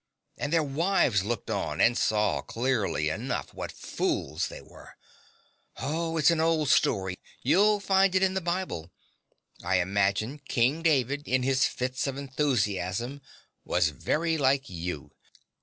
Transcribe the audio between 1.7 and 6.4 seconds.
and saw clearly enough what fools they were. Oh, it's an